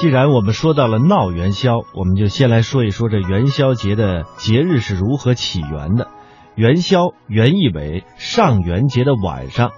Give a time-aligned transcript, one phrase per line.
[0.00, 6.08] 既然我们说到了闹元宵，我们就先来说一说这元宵节的节日是如何起源的。
[6.54, 9.72] 元宵原意为上元节的晚上，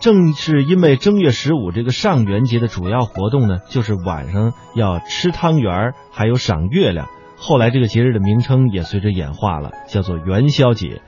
[0.00, 7.06] 正是因为正月十五这个上元节的主要活动呢，就是晚上要吃汤圆儿，还有赏月亮。
[7.36, 11.00] 后来这个节日的名称也随着演化了，叫做元宵节，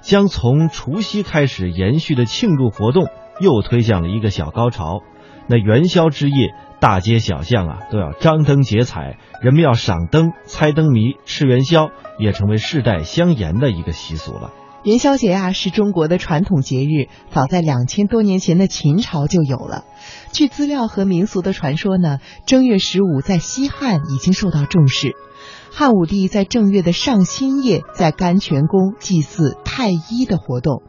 [0.00, 3.06] 将从除夕开始延续的庆祝活动
[3.38, 5.02] 又推向了一个小高潮。
[5.46, 6.52] 那元宵之夜。
[6.80, 14.52] 大街小巷啊，都要张灯结彩，人们要赏灯、猜灯谜、吃元宵，也成为世代相沿的一个习俗了。
[14.84, 19.84] 元宵节啊，是中国的传统节日，早在两千多年前的秦朝就有了。
[20.32, 25.16] 据资料和民俗的传说呢，正月十五在西汉已经受到重视。
[25.72, 30.82] 汉武帝在正月的上新夜，在甘泉宫祭祀太一的活动。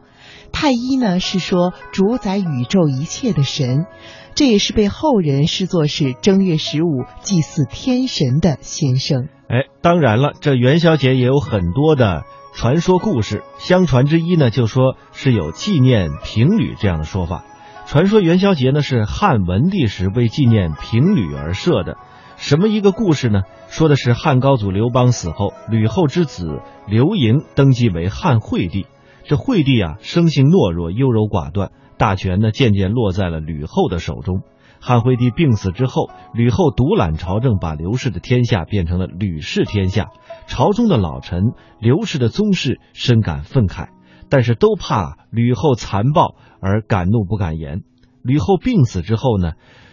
[0.52, 3.86] 太一呢，是说主宰宇宙一切的神。
[4.34, 9.28] 这也是被后人视作是正月十五祭祀天神的先声。
[9.48, 12.22] 哎，当然了，这元宵节也有很多的
[12.54, 13.42] 传说故事。
[13.58, 17.44] 相传之一呢，就说是有纪念平吕这样的说法。
[17.86, 21.96] 传说元宵节呢是汉文帝时为纪念平吕而设的。
[22.36, 23.42] 什么一个故事呢？
[23.68, 28.86] 说的是汉高祖刘邦死后，吕后之子刘盈登基为汉惠帝。
[29.24, 31.70] 这惠帝啊，生性懦弱，优柔寡断。
[32.00, 34.40] 大权呢，渐渐落在了吕后的手中。
[34.80, 40.08] 汉惠帝病死之后，吕后独揽朝政，把刘氏的天下变成了吕氏天下。
[40.46, 43.88] 朝中的老臣、刘氏的宗室深感愤慨，
[44.30, 47.82] 但是都怕吕后残暴而敢怒不敢言。
[48.22, 49.52] 吕后病死之后呢，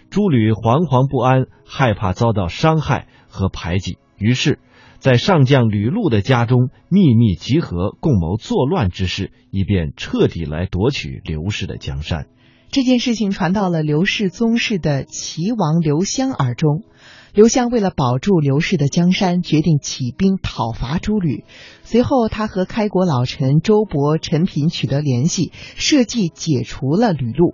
[0.09, 4.59] 诸吕惶惶不安，害怕遭到伤害和排挤，于是。
[4.99, 12.27] 在上将吕禄的家中秘密集合，共谋作乱之事，以便彻底来夺取刘氏的江山。
[12.69, 16.83] 这件事情传到了刘氏宗室的齐王刘襄耳中。
[17.33, 21.43] 刘襄为了保住刘氏的江山，决定起兵讨伐诸吕。
[21.83, 27.53] 随后，他和开国老臣周勃、陈平取得联系，设计解除了吕禄。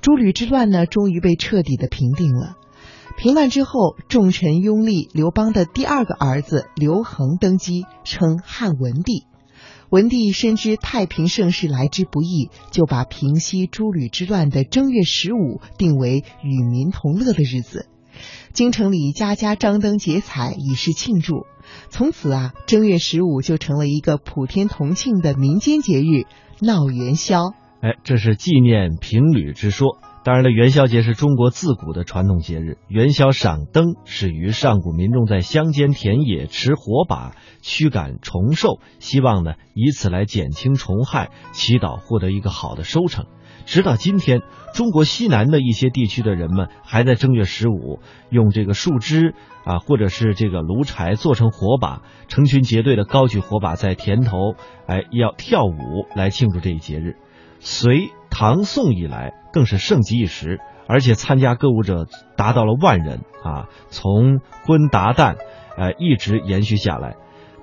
[0.00, 2.56] 诸吕之乱呢，终于被彻底的平定了。
[3.22, 9.26] 平乱之后，重臣拥立刘邦的第二个儿子刘恒登基，称汉文帝。
[9.90, 17.86] 文帝深知太平盛世来之不易，就把平息诸吕之乱的正月十五定为与民同乐的日子。
[18.52, 21.46] 京城里家家张灯结彩，以示庆祝。
[21.90, 26.26] 从此啊，正月十五就成了一个普天同庆的民间节日——
[26.60, 27.54] 闹元宵。
[27.82, 29.98] 哎，这是纪念平吕之说。
[30.24, 32.78] 当然了，元宵节是中国自古的传统节日。
[32.86, 43.26] 元宵赏灯始于上古民众在乡间田野持火把驱赶虫兽，希望呢以此来减轻虫害，祈祷获得一个好的收成。
[43.66, 44.42] 直到今天，
[44.74, 47.98] 中国西南的一些地区的人们还在正月十五
[48.30, 49.34] 用这个树枝
[49.64, 54.54] 啊，或者是这个炉柴做成火把，成群结队的高举火把在田头，
[54.86, 57.16] 哎，要跳舞来庆祝这一节日。
[57.58, 63.68] 隋唐宋以来更是盛极一时，而且参加歌舞者达到了万人啊！
[63.88, 65.36] 从婚达旦，
[65.76, 67.14] 呃，一直延续下来。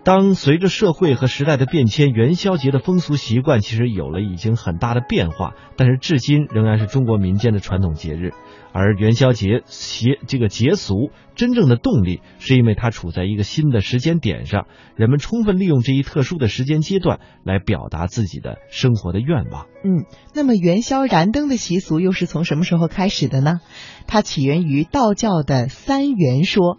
[0.04, 8.32] 当随着社会和时代的变迁，元宵节的风俗习惯其实有了已经很大的变化，但是至今仍然是中国民间的传统节日。
[8.72, 19.66] 而元宵节节这个节俗真正的动力，是因为它处在一个新的时间点上，人们充分利用这一特殊的时间阶段来表达自己的生活的愿望。
[19.84, 23.60] 嗯，那么元宵燃灯的习俗又是从什么时候开始的呢？
[24.08, 26.78] 它起源于道教的三元说。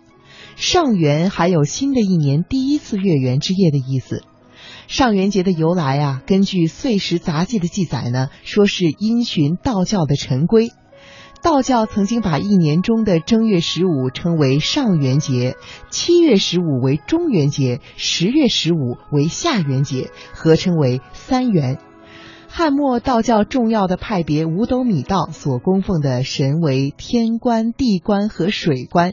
[0.57, 4.23] 上元还有新的一年第一次月圆之夜的意思。
[4.87, 10.71] 上元节的由来啊，根据《岁时杂记》的记载呢，说是因循道教的陈规。
[11.43, 15.57] 道教曾经把一年中的正月十五称为上元节，
[15.91, 21.79] 七月十五为中元节，十月十五为下元节，合称为三元。
[22.53, 29.13] 汉末道教重要的派别五斗米道所供奉的神为天官、地官和水官。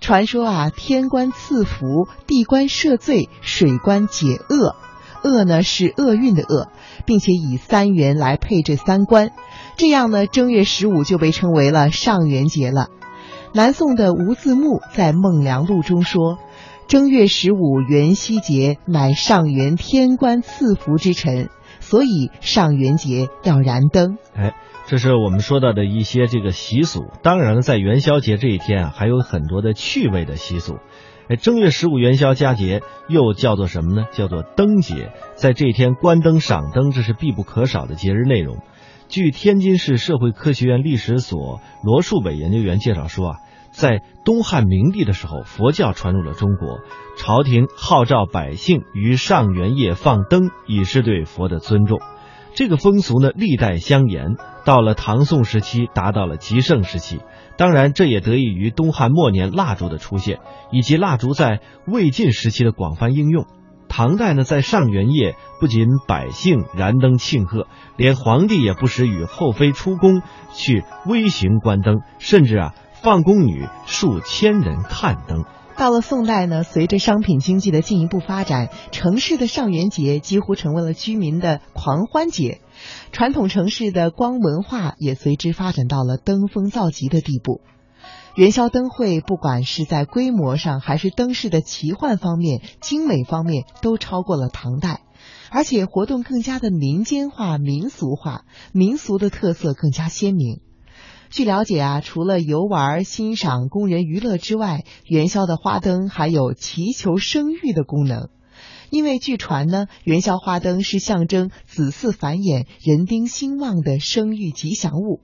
[0.00, 4.76] 传说啊，天官赐福，地官赦罪，水官解厄。
[5.22, 6.68] 厄呢是厄运的厄，
[7.04, 9.30] 并且以三元来配这三官。
[9.76, 12.88] 这样呢，正月十五就被称为了上元节了。
[13.52, 16.38] 南宋的吴自牧在《孟良录》中说
[16.88, 21.50] ：“正月十五元夕节，乃上元天官赐福之辰。”
[21.90, 24.54] 所以上元节要燃灯，哎，
[24.86, 27.06] 这是我们说到的一些这个习俗。
[27.24, 30.76] 当然了，在元宵节这一天啊，还有很多的趣味的习俗。
[31.28, 34.06] 哎，正月十五元宵佳节又叫做什么呢？
[34.12, 35.10] 叫做灯节。
[35.34, 38.58] 在这一天关灯赏灯，这是必不可少的节日内容。
[39.08, 43.36] 据天津市社会科学院历史所罗树伟研究员介绍说啊，
[43.70, 46.80] 在东汉明帝的时候，佛教传入了中国，
[47.16, 52.00] 朝廷号召百姓于上元夜放灯，以示对佛的尊重。
[52.54, 57.20] 这个风俗呢，历代相沿，到了唐宋时期达到了极盛时期。
[57.56, 60.40] 当然，这也得益于东汉末年蜡烛的出现，
[60.72, 63.46] 以及蜡烛在魏晋时期的广泛应用。
[63.88, 70.22] 唐代呢，在上元夜，不仅百姓燃灯庆贺，连皇帝也不时与后妃出宫
[70.52, 75.44] 去微行观灯，甚至啊，放宫女数千人看灯。
[75.76, 82.60] 到了宋代呢，随着商品经济的进一步发展，城市的上元节几乎成为了居民的狂欢节，
[83.12, 87.62] 传统城市的光文化也随之发展到了登峰造极的地步。
[88.34, 95.00] 元宵灯会不管是在规模上，还是灯饰的奇幻方面、精美方面，都超过了唐代，
[95.50, 98.42] 而且活动更加的民间化、民俗化，
[98.72, 100.60] 民俗的特色更加鲜明。
[101.30, 108.28] 据了解啊，除了游玩、欣赏、工人娱乐之外，元宵的花灯还有祈求生育的功能。
[108.90, 115.20] 因为据传呢，元宵花灯是象征子嗣繁衍、人丁兴旺的生育吉祥物。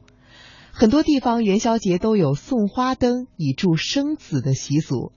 [0.71, 5.11] 很多地方元宵节都有送花灯以助生子的习俗。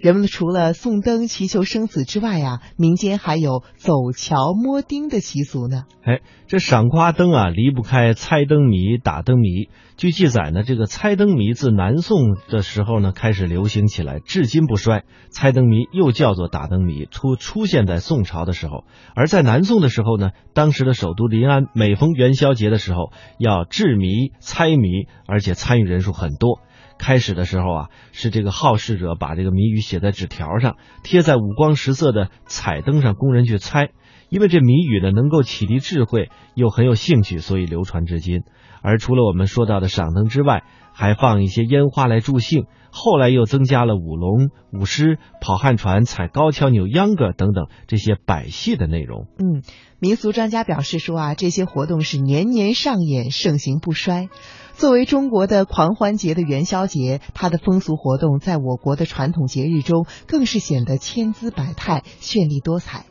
[0.00, 5.84] 人们除了送灯祈求生子之外啊，民间还有走桥摸丁的习俗呢。
[6.04, 9.68] 哎，这赏花灯啊，离不开猜灯谜、打灯谜。
[9.96, 15.02] 据记载呢，这个猜灯谜自南宋的时候呢开始流行起来，至今不衰。
[15.30, 18.84] 猜灯谜又叫做打灯谜，出出现在宋朝的时候。
[19.16, 26.60] 而在南宋的时候呢，当时的首都临安每逢元宵节的时候要制谜、猜谜，而且参与人数很多。
[26.98, 33.90] 开始的时候啊，是这个好事者把这个谜语写在纸条上，贴在五光十色的彩灯上，供人去猜。
[34.28, 38.42] 因为这谜语呢能够启迪智慧，又很有兴趣，所以流传至今。
[38.82, 42.66] 而除了我们说到的赏灯之外，还放一些烟花来助兴。
[42.90, 49.26] 后来又增加了舞龙、舞狮、跑旱船、踩高跷、扭秧歌等等这些百戏的内容。
[49.38, 49.62] 嗯，
[50.00, 54.28] 民俗专家表示说啊，这些活动是年年上演，盛行不衰。
[54.72, 63.04] 作为中国的狂欢节的元宵节，它的风俗活动在我国的传统节日中更是显得千姿百态、绚丽多彩。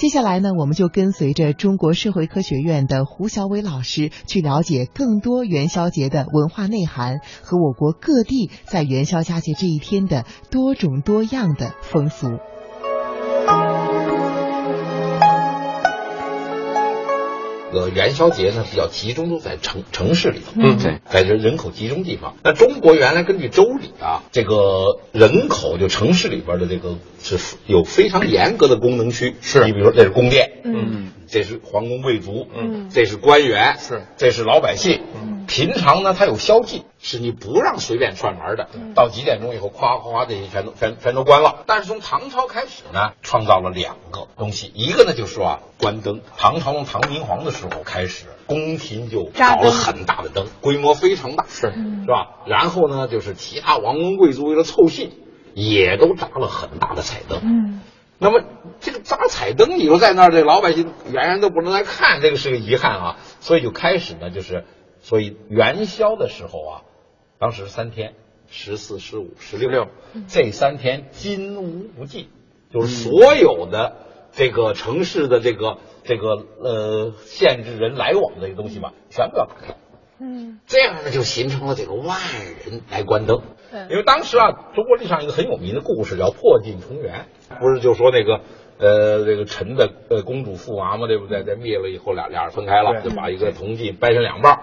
[0.00, 12.38] 接下来呢，我们就跟随着中国社会科学院的胡晓伟老师去了解更多元宵节的文化内涵和我国各地在元宵佳节这一天的多种多样的风俗。
[17.72, 22.36] 呃，元宵节呢比较集中都在城城市里头，嗯，对，在人人口集中地方。
[22.42, 41.64] 那中国原来根据周礼啊，这个人口就城市里边的这个是有非常严格的功能区，是你比如说这是宫殿，嗯，这是皇宫贵族，嗯，这是官员，是，这是老百姓，嗯，平常呢它有宵禁，是你不让随便串门的，到几点钟以后，夸夸夸这些全都全全都关了。
[41.66, 46.20] 但是从唐朝开始呢，创造了两个东西，一个呢就是说啊，关灯。
[46.36, 52.46] 唐朝从唐明皇的时候开始，宫廷就搞了很大的灯，规模非常大，是是吧？
[52.46, 55.10] 然后呢，就是其他王公贵族为了凑兴，
[55.54, 57.40] 也都扎了很大的彩灯。
[57.42, 57.80] 嗯，
[58.18, 58.40] 那么
[58.78, 63.16] 这个扎彩灯，以后在那儿，这老百姓远远都不能来看，这个是个遗憾啊。
[63.40, 64.64] 所以就开始呢，就是
[65.10, 66.82] 所以元宵的时候啊，
[67.40, 68.14] 当时三天，
[68.48, 69.68] 十四、十五、十六。
[69.68, 69.88] 六，
[70.28, 72.28] 这三天金无不进，
[72.72, 73.96] 就是所有的
[74.30, 79.74] 这个城市的这个这个呃限制人来往的这个东西吧，全部要打开。
[80.20, 82.16] 嗯，这样呢，就形成了这个万
[82.64, 83.42] 人来关灯。
[83.90, 87.26] 因为当时啊，中国历史上一个很有名的故事叫破镜重圆，
[87.58, 88.42] 不是就说那个
[88.80, 91.44] 呃这个臣的呃公主父娃嘛，对不对？
[91.44, 94.60] 在灭了以后，俩俩人分开了，就把一个铜镜掰成两半儿。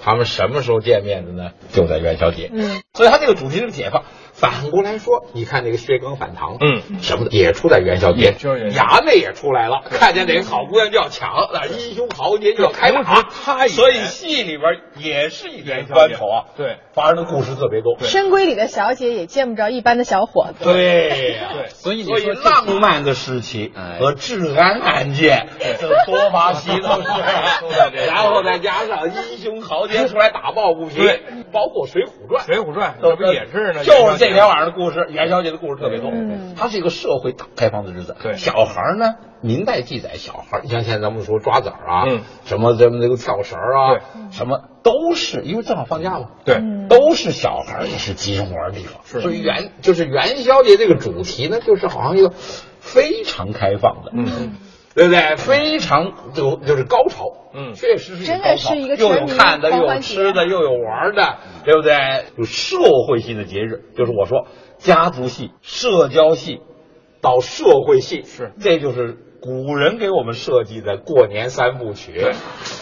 [0.00, 1.52] 他们什么时候见面的呢？
[1.72, 2.50] 就在元宵节。
[2.52, 4.04] 嗯，所以他这个主题是解放。
[4.38, 17.98] 反过来说，你看那个薛刚反唐，嗯，什么的也出在元宵节，就是衙内也出来了，看见哪个好姑娘就要抢，那英雄豪杰就要开同打他也所以戏里边也是一元宵节个关头啊，对，发生的故事特别多。
[18.00, 20.64] 深闺里的小姐也见不着一般的小伙子。
[20.64, 21.08] 对。
[21.32, 23.98] 呀、对所以所以浪漫的事情哎。
[23.98, 25.48] 和治安案件，
[25.80, 27.08] 这多发西都是。
[27.60, 30.98] 都在这，然后再加上英雄豪杰出来打抱不平。
[30.98, 31.20] 对，
[31.52, 32.44] 包括《水浒传》。
[32.46, 33.84] 水浒传这不也是呢？
[33.84, 36.10] 就是这天晚上的故事，元宵节的故事特别多。
[36.10, 38.16] 嗯它是一个社会大开放的日子。
[38.22, 44.00] 对小孩呢，明代记载，小孩，你像现在咱们说抓子儿啊，嗯什么咱们这个跳绳儿啊，
[44.30, 46.30] 什么都是因为正好放假嘛。
[46.44, 52.32] 对，都是小孩也是集中玩的地方，是所以元就是元宵节这个主题呢，就是好像一个
[52.80, 54.56] 非常开放的，嗯，
[54.94, 55.36] 对不对？
[55.36, 62.24] 非常就就是高潮，嗯确实是一个真的高潮是一个又有全民看的，又有吃的，又有玩的，对不对？
[62.36, 62.76] 有社
[63.06, 64.46] 会性的节日，就是我说
[64.78, 66.60] 家族系、社交系
[67.20, 72.32] 到社会系，是这就是古人给我们设计的过年三部曲。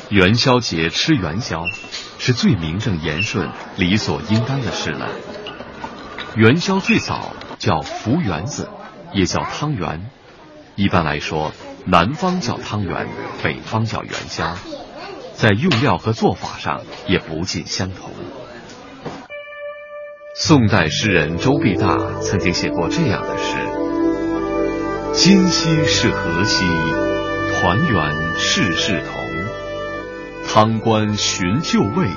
[0.08, 1.64] 元宵节吃元宵，
[2.18, 5.08] 是最名正言顺、理所应当的事了。
[6.36, 8.68] 元宵最早叫福圆子，
[9.12, 10.10] 也叫汤圆。
[10.76, 11.52] 一般来说，
[11.88, 13.06] 南方叫汤圆，
[13.44, 14.56] 北方叫元宵，
[15.34, 18.10] 在用料和做法上也不尽相同。
[20.36, 23.56] 宋代诗人周必大曾经写过这样的诗
[25.14, 26.64] ：“今夕是何夕，
[27.54, 29.22] 团圆事事同。
[30.48, 32.08] 汤官寻旧味，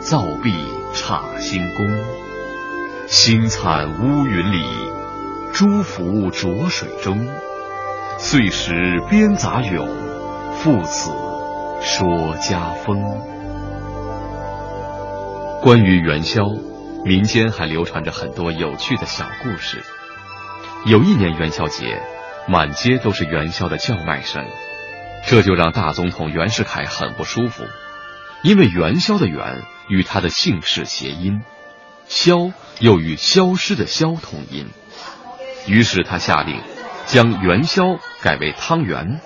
[0.00, 0.54] 灶壁
[0.94, 1.86] 插新宫。
[3.08, 4.64] 星灿乌云里，
[5.52, 7.28] 朱浮浊水中。
[8.24, 9.88] 岁时编杂咏，
[10.54, 11.10] 父子
[11.82, 12.96] 说家风。”
[15.60, 16.44] 关于元宵。
[17.04, 19.82] 民间还流传着很多有趣的小故事。
[20.86, 22.00] 有一年元宵节，
[22.46, 24.46] 满街都是元宵的叫卖声，
[25.26, 27.64] 这就让大总统袁世凯很不舒服，
[28.44, 31.42] 因为元宵的“元”与他的姓氏谐音
[32.06, 34.68] ，“消”又与消失的“消”同音，
[35.66, 36.60] 于是他下令
[37.12, 39.20] 将元宵改为汤圆。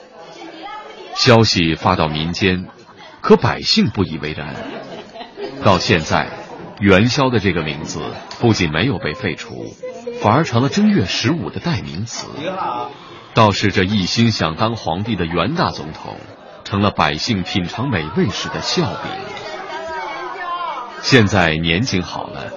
[1.14, 2.66] 消息发到民间，
[3.20, 4.56] 可百姓不以为然，
[5.62, 6.28] 到现在。
[6.80, 8.02] 元宵的这个名字
[8.40, 9.72] 不仅没有被废除，
[10.20, 12.26] 反而成了正月十五的代名词。
[13.32, 16.18] 倒是这一心想当皇帝的元大总统，
[16.64, 19.10] 成了百姓品尝美味时的笑柄。
[21.00, 22.52] 现在年景好了，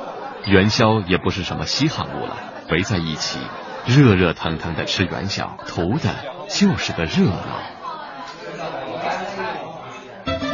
[0.48, 2.36] 元宵也不是什么稀罕物了，
[2.72, 3.40] 围在一起，
[3.86, 6.10] 热热腾腾的吃元宵，图的
[6.50, 7.62] 就是个热闹。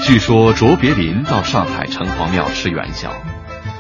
[0.01, 3.11] 据说卓别林到上海城隍庙吃元宵。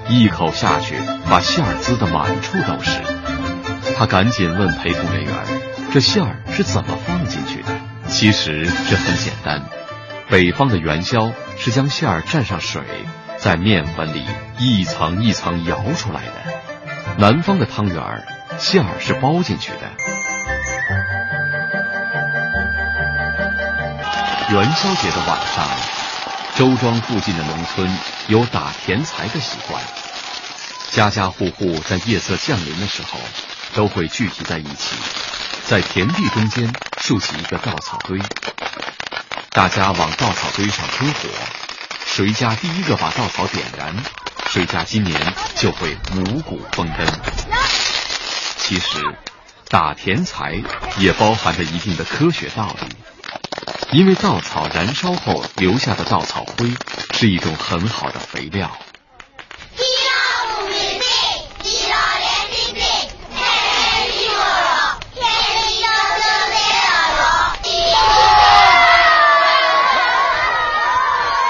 [0.07, 0.95] 一口下去，
[1.27, 3.01] 把馅儿滋得满处都是。
[3.97, 5.33] 他赶紧问陪同人员
[5.91, 7.69] ：“这馅儿是怎么放进去的？”
[8.07, 9.63] 其实这很简单，
[10.29, 12.83] 北方的元宵是将馅儿蘸上水，
[13.37, 14.23] 在面粉里
[14.59, 16.31] 一层一层摇出来的；
[17.17, 18.23] 南方的汤圆儿
[18.57, 19.91] 馅儿是包进去的。
[24.53, 25.67] 元宵节的晚上。
[26.57, 29.83] 周庄附近的农村有打田财的习惯，
[30.89, 33.19] 家家户户在夜色降临的时候，
[33.73, 34.95] 都会聚集在一起，
[35.67, 38.17] 在田地中间竖起一个稻草堆，
[39.49, 41.27] 大家往稻草堆上推火，
[42.05, 43.93] 谁家第一个把稻草点燃，
[44.49, 45.19] 谁家今年
[45.57, 47.05] 就会五谷丰登。
[48.67, 49.15] 其实，
[49.69, 50.59] 打田财
[50.97, 52.95] 也包含着一定的科学道理。
[53.91, 56.73] 因为稻草燃烧后留下的稻草灰
[57.13, 58.71] 是一种很好的肥料。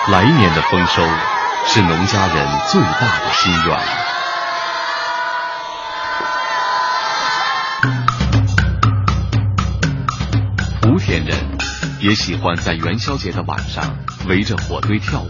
[0.10, 1.02] 来年的丰收
[1.66, 4.05] 是农家人最大的心愿。
[12.06, 13.98] 也喜欢在元宵节的晚上
[14.28, 15.30] 围着火堆跳舞，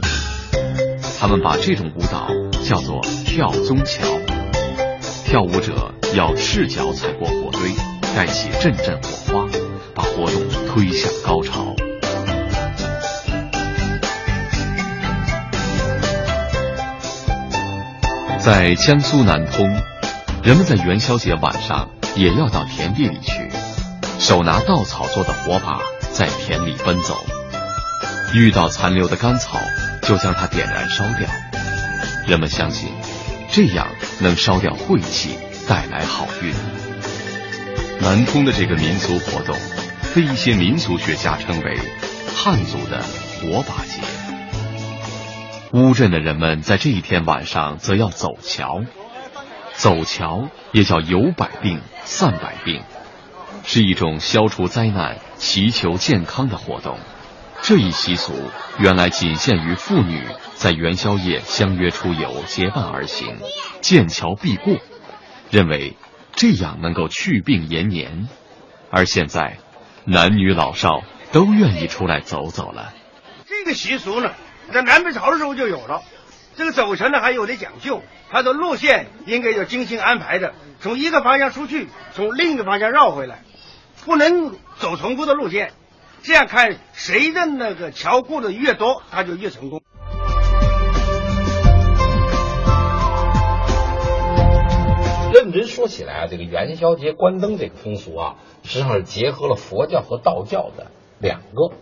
[1.18, 2.28] 他们把这种舞蹈
[2.66, 4.06] 叫做跳宗桥。
[5.24, 7.62] 跳舞者要赤脚踩过火堆，
[8.14, 9.48] 带起阵阵火花，
[9.94, 11.74] 把活动推向高潮。
[18.44, 19.66] 在江苏南通，
[20.44, 23.50] 人们在元宵节晚上也要到田地里去，
[24.20, 25.80] 手拿稻草做的火把。
[26.16, 27.14] 在田里奔走，
[28.34, 29.60] 遇到残留的干草，
[30.02, 31.28] 就将它点燃烧掉。
[32.26, 32.88] 人们相信，
[33.52, 33.86] 这样
[34.22, 36.54] 能烧掉晦气，带来好运。
[38.00, 39.58] 南通的这个民俗活动，
[40.16, 41.78] 被一些民俗学家称为
[42.34, 44.00] 汉族的火把节。
[45.74, 48.86] 乌镇的人们在这一天晚上则要走桥，
[49.74, 52.82] 走桥也叫游百病、散百病。
[53.66, 57.00] 是一种消除灾难、祈求健康的活动。
[57.62, 58.34] 这一习俗
[58.78, 63.38] 原来仅限于妇女在元宵夜相约出游、结伴而行，
[63.82, 64.76] 见桥必过，
[65.50, 65.98] 认为
[66.34, 68.30] 这样能够去病延年。
[68.92, 69.58] 而现在，
[70.06, 72.94] 男女老少都愿意出来走走了。
[73.48, 74.32] 这个习俗呢，
[74.72, 76.04] 在南北朝的时候就有了。
[76.56, 83.40] 这个走桥呢还有点讲究，它的路线应该有精心安排的，从一个方向出去，从另一个方向绕回来。
[84.06, 85.74] 不能走重复的路线，
[86.22, 89.82] 这样看谁的那个桥过的越多，他就越成功。
[95.34, 101.76] 认真说起来啊，这个元宵节关灯这个风俗啊，实际上是结合了佛教和道教的两个。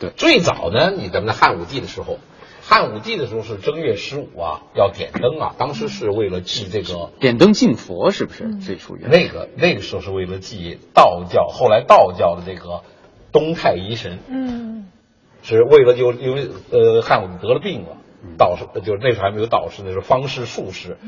[0.00, 2.18] 对，最早呢，你咱们在汉武帝的时候，
[2.64, 8.96] 汉武帝的时候是正月十五啊，要点灯啊，当时是为了祭这个点灯敬佛是不是最初？
[8.96, 12.82] 那个那个时候是为了祭道教，后来道教的这个
[13.32, 14.86] 东太乙神，嗯，
[15.42, 17.96] 是为了就因为呃汉武帝得了病了，
[18.38, 20.98] 道士就是那时候还没有道士，那时候方士术士，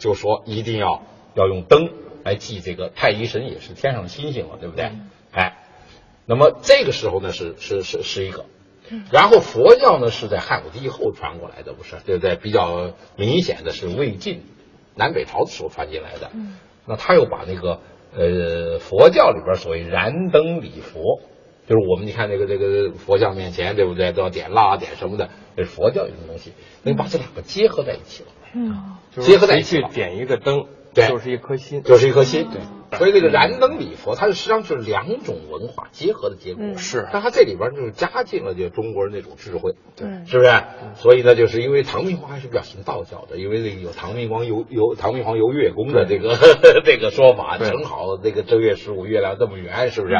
[0.00, 1.04] 就说一定要
[1.34, 1.90] 要用灯
[2.24, 4.90] 来祭这个太乙神，也是天上的星星了，对不对？
[5.30, 5.58] 哎，
[6.26, 8.46] 那么这个时候呢是是是是一个。
[9.10, 11.96] 然后佛教呢是在汉武帝以后传过来的，不是？
[12.04, 12.36] 对不对？
[12.36, 14.42] 比较明显的是魏晋
[14.94, 16.30] 南北朝的时候传进来的。
[16.34, 16.56] 嗯。
[16.86, 17.80] 那他又把那个
[18.14, 21.20] 呃佛教里边所谓燃灯礼佛，
[21.66, 24.12] 就是我们你看那个这个佛像面前对不对？
[24.12, 32.48] 都要点蜡点什么的，这是佛教一种东西，那你把这两个结合在一起了，嗯，结合在一起了，去点一个灯，对就是一颗心，就是一颗心。
[32.52, 36.64] 对，所以这个燃灯礼佛，它是实际上是两种文化结合的结果。
[36.64, 39.74] 嗯是但它这里边就是加进了就中国人那种智慧。
[39.96, 40.50] 对是不是？
[40.94, 46.36] 所以呢，就是因为唐明皇还是比较信道教的，因为这个有唐明皇游游唐明皇游月宫的这个
[46.84, 50.14] 这个说法，正好这个正月十五月亮这么圆，是不是？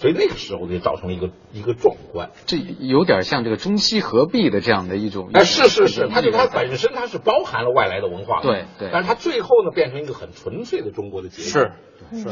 [0.00, 2.30] 所以那个时候就造成一个一个壮观。
[2.46, 5.28] 这有点像这个中西合璧的这样的一种。
[5.34, 11.70] 哎，是是是，它就它本本身它是包含了外来的文化的，对对但是它最后呢变成一个很纯粹的中国的节日，是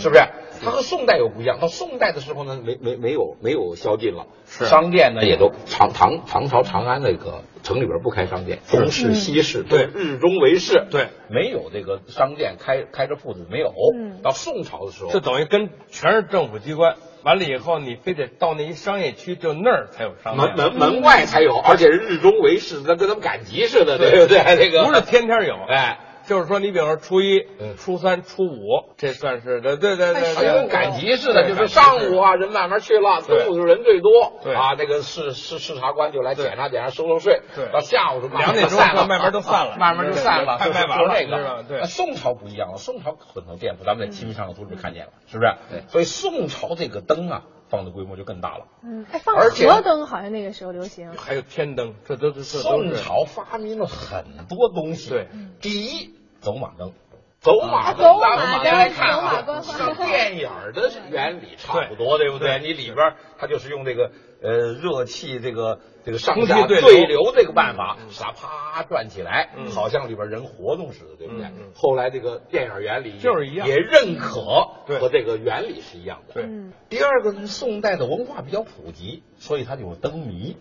[0.01, 0.21] 是不是？
[0.65, 14.23] 它和宋代又不一样，到宋代的时候呢，没没没有没有宵禁了，是商店呢也都唐唐唐朝长安那个城里边不开商店，东市西市对日中为市，对，没有这个商店开开着铺子没有嗯。
[14.23, 24.57] 到宋朝的时候，这等于跟全是政府机关，完了以后你非得到那一商业区，就那儿才有商门店，门门外才有，而且是日中为市，那跟咱们赶集似的，对不对？
[24.57, 26.01] 这个不是天天有，哎。
[26.29, 34.55] 就是说你比方说初一嗯、初三、初五，这算是对对对对跟赶集似的，就是上午啊，人慢慢去了，中午就人最多，对。
[34.55, 37.73] 啊，这个视视视察官就来检查检查，收收税，对。
[37.73, 39.77] 到下午就慢慢两点钟散了，慢慢都散了。
[39.79, 41.77] 慢慢就散了，就是对对快卖完了就是那知道对。
[41.79, 41.81] 个。
[41.81, 45.55] 那宋朝不一样了，宋朝很多店铺，咱们在《清明上河图》里面看见了，是不是？
[45.71, 45.83] 对。
[45.89, 48.67] 所以宋朝这个灯啊，放的规模就更大了。
[48.85, 55.29] 嗯，哎，放河灯好像那个时候流行，还有天灯，这都是这宋朝发明了很多东西，对，
[55.61, 56.93] 第一走马灯。
[57.41, 62.59] 走马灯，走马灯咱们大家来看像电影的原理差不多，对不对？
[62.59, 64.11] 你里边儿它就是用这个
[64.43, 71.47] 呃热气这个这个上下对流对流这个办法，使它啪转起来嗯，好像里边人活动似的，对不对？
[71.77, 76.35] 后来这个电影原理就是一样也认可对和这个原理是一样的。
[76.35, 80.57] 对嗯，第二个呢，宋代的文化比较普及，所以它就有灯谜。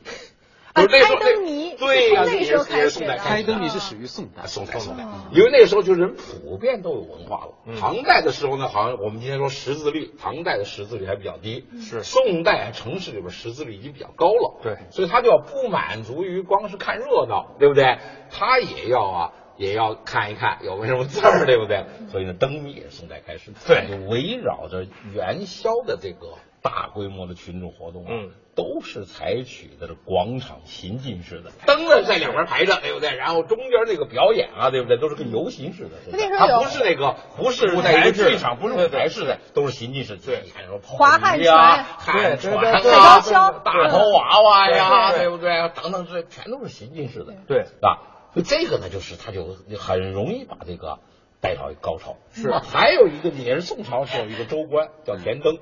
[0.77, 7.53] 啊就是那时候开灯谜对呀，是从那时候也是宋代开灯谜是始于宋代，宋代，宋代哦，因为那个时候就人普遍都有文化了。
[7.65, 14.59] 嗯唐代的时候呢，好像我们今天说识字率，唐代的识字率还比较低，是宋代城市里边识字率已经比较高了。
[14.61, 17.97] 对所以他就要不满足于光是看热闹，对不对？
[18.29, 19.31] 他也要啊。
[19.57, 21.83] 也要看一看有没有什么字儿，对不对？
[22.11, 24.85] 所以呢，灯谜也是宋代开始的，对就围绕着
[25.15, 26.35] 元宵的这个
[26.67, 33.15] 大规模的群众活动啊，嗯都是采取的是广场行进式的，灯呢在两边排着，对不对？
[33.15, 34.97] 然后中间那个表演啊，对不对？
[34.97, 40.25] 都是跟游行似的，它那时候有不是那个，不是舞在一个台式的剧场，不是舞台式的，都是行进式的。
[40.25, 43.21] 对你看什么滑旱、船旱船对对对对啊、
[43.63, 45.69] 大头娃娃呀，对不对？
[45.75, 48.01] 等等，这全都是行进式的，对是吧？
[48.33, 50.97] 所以这个呢，就是他就很容易把这个
[51.41, 52.17] 带到一高潮。
[52.33, 55.59] 是啊还有一个也是宋朝时候一个州官叫田登，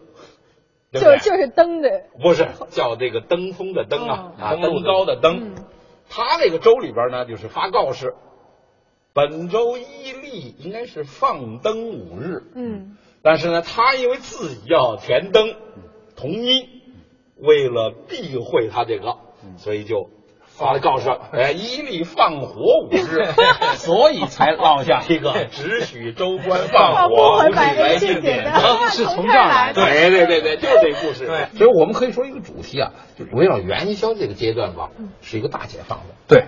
[1.00, 1.20] 对对？
[1.20, 4.44] 就就是灯的，不是叫这个登峰的登啊，哦。
[4.44, 5.56] 啊，登高的登。
[5.56, 5.56] 嗯。
[6.08, 8.14] 他那个州里边呢，就是发告示，
[9.12, 15.56] 本州一例应该是放灯五日，嗯，但是呢，他因为自己要填灯，
[16.16, 16.68] 同音，
[17.38, 19.18] 为了避讳他这个，
[19.58, 20.12] 所以就
[20.58, 23.26] 发了告示， 哎，一例放火五日，
[23.76, 28.88] 所以才落下一个 只许州官放火，不许百姓点灯。
[28.90, 31.28] 是从这儿来的对对对对，就是这个故事。
[31.28, 34.90] 对所以我们可以说一个主题啊，就围绕元宵这个阶段吧，
[35.22, 36.06] 是一个大解放的。
[36.28, 36.46] 对，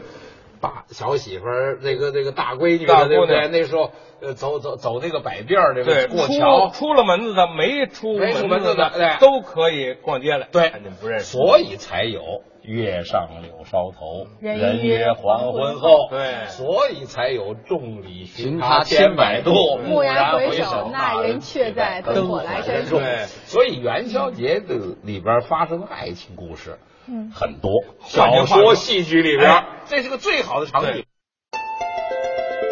[0.61, 3.47] 大小媳妇儿，这个这个大闺女对不对？
[3.49, 3.91] 那时候
[4.21, 10.47] 呃，走走走那个百遍儿，对不对，过桥，出了门子的，没出没出门子子的对都可以逛街了。
[10.51, 11.25] 对看见不认识。
[11.25, 12.21] 所以才有
[12.67, 16.09] 月上柳梢头，人人约约黄昏后。
[16.11, 19.51] 对所以才有众里寻寻他他千千百度，
[19.89, 26.77] 蓦然回回首那人却在灯火阑珊处对所以元宵节的里边发生的爱情故事，
[27.07, 27.71] 嗯很多。
[28.01, 31.05] 小说、戏剧里边哎，这是个最好的场景。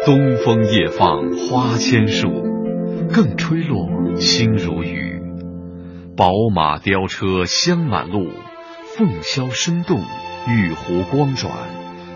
[0.04, 2.28] 东风夜放花千树，
[3.12, 5.20] 更吹落，星如雨。
[6.16, 8.28] 宝马雕车香满路，
[8.96, 10.02] 凤箫声动，
[10.48, 11.52] 玉壶光转，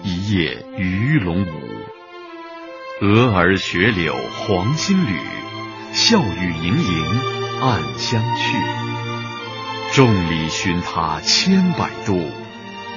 [0.02, 1.46] 一夜鱼龙舞。
[3.02, 5.18] 蛾儿雪柳黄金缕，
[5.92, 7.04] 笑语盈盈
[7.60, 8.56] 暗香去。
[9.92, 12.30] 众里寻他千百度，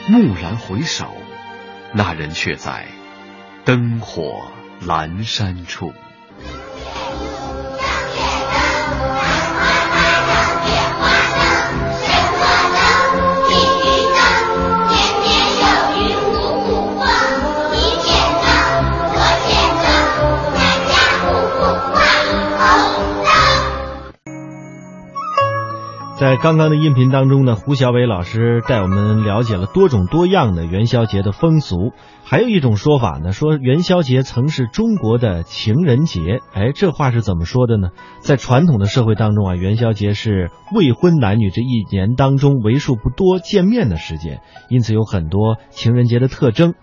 [0.10, 1.18] 蓦然回首，
[1.94, 2.88] 那人却在
[3.66, 4.44] 灯火
[4.82, 5.92] 阑珊处。
[26.44, 31.94] 刚刚的音频当中呢，胡小伟老师带我们了解了多种多样的元宵节的风俗。
[32.26, 36.42] 还有一种说法呢，说元宵节曾是中国的情人节。
[36.54, 37.92] 哎，这话是怎么说的呢？
[38.20, 46.74] 在传统的社会当中啊，元宵节是未婚男女这一年当中为数不多见面的时间，因此有很多情人节的特征。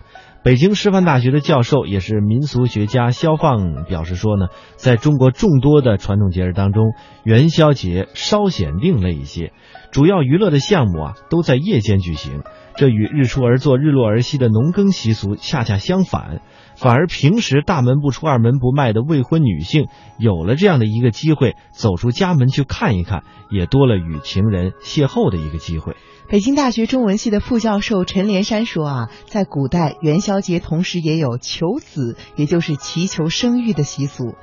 [0.42, 9.52] 北京师范大学的教授也是民俗学家肖放表示说呢，在中国众多的传统节日当中，元宵节稍显另类一些，
[9.90, 12.42] 主要娱乐的项目啊都在夜间举行，
[12.80, 16.40] 这与日出而作日落而息的农耕习俗恰恰相反，
[16.76, 19.88] 反而平时大门不出二门不迈的未婚女性
[20.18, 25.94] 有了这样的一个机会，走出家门去看一看，也多了与情人邂逅的一个机会。
[26.30, 34.36] 北京大学中文系的副教授陈连山说啊，在古代元宵节同时也有求子，也就是祈求生育的习俗。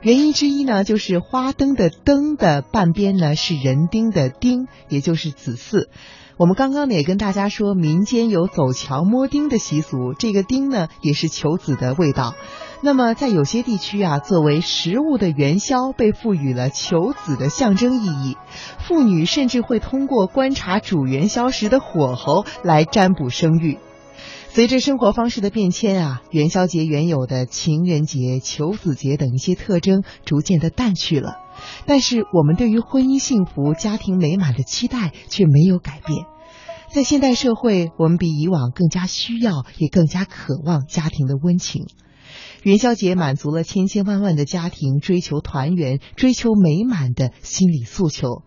[0.00, 5.88] 原因之一呢，就是花灯的灯的半边呢是人丁的丁，也就是子嗣。
[6.40, 12.34] 我们刚刚呢也跟大家说，民间有走桥摸丁的习俗，这个丁呢也是求子的味道。
[12.80, 18.38] 那么在有些地区啊，作为食物的元宵被赋予了求子的象征意义，
[18.78, 23.76] 妇女甚至会通过观察煮元宵时的火候来占卜生育。
[24.48, 31.34] 随着生活方式的变迁啊，元宵节原有的情人节、求子节等一些特征逐渐的淡去了。
[31.86, 36.26] 但是我们对于婚姻幸福、家庭美满的期待却没有改变。
[36.92, 41.86] 在现代社会，我们比以往更加需要，也更加渴望家庭的温情。
[42.62, 48.42] 元宵节满足了千千万万的家庭追求团圆、追求美满的心理诉求，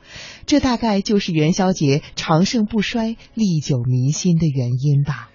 [0.45, 5.29] 这大概就是元宵节长盛不衰、历久弥新的原因吧。